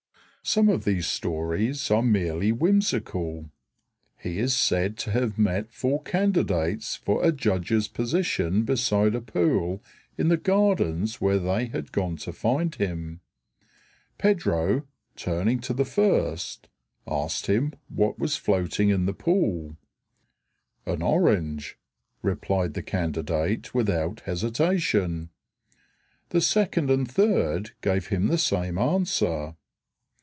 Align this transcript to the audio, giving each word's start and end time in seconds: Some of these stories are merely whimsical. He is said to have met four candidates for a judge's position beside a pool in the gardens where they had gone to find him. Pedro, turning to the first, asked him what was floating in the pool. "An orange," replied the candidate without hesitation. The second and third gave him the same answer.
Some 0.43 0.69
of 0.69 0.85
these 0.85 1.05
stories 1.05 1.89
are 1.91 2.01
merely 2.01 2.51
whimsical. 2.51 3.51
He 4.17 4.39
is 4.39 4.55
said 4.55 4.97
to 4.97 5.11
have 5.11 5.37
met 5.37 5.71
four 5.71 6.01
candidates 6.01 6.95
for 6.95 7.23
a 7.23 7.31
judge's 7.31 7.87
position 7.87 8.63
beside 8.63 9.13
a 9.13 9.21
pool 9.21 9.83
in 10.17 10.29
the 10.29 10.37
gardens 10.37 11.21
where 11.21 11.37
they 11.37 11.67
had 11.67 11.91
gone 11.91 12.17
to 12.17 12.33
find 12.33 12.73
him. 12.73 13.21
Pedro, 14.17 14.87
turning 15.15 15.59
to 15.59 15.75
the 15.75 15.85
first, 15.85 16.67
asked 17.07 17.45
him 17.45 17.73
what 17.87 18.17
was 18.17 18.35
floating 18.35 18.89
in 18.89 19.05
the 19.05 19.13
pool. 19.13 19.77
"An 20.87 21.03
orange," 21.03 21.77
replied 22.23 22.73
the 22.73 22.83
candidate 22.83 23.75
without 23.75 24.21
hesitation. 24.21 25.29
The 26.29 26.41
second 26.41 26.89
and 26.89 27.09
third 27.09 27.73
gave 27.81 28.07
him 28.07 28.25
the 28.27 28.39
same 28.39 28.79
answer. 28.79 29.55